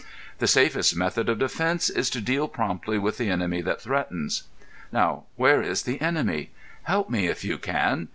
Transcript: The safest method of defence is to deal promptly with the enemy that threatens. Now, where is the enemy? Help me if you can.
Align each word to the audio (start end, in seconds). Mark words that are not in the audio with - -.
The 0.39 0.47
safest 0.47 0.95
method 0.95 1.29
of 1.29 1.37
defence 1.37 1.87
is 1.87 2.09
to 2.09 2.21
deal 2.21 2.47
promptly 2.47 2.97
with 2.97 3.19
the 3.19 3.29
enemy 3.29 3.61
that 3.61 3.81
threatens. 3.83 4.45
Now, 4.91 5.25
where 5.35 5.61
is 5.61 5.83
the 5.83 6.01
enemy? 6.01 6.49
Help 6.85 7.11
me 7.11 7.27
if 7.27 7.43
you 7.43 7.59
can. 7.59 8.07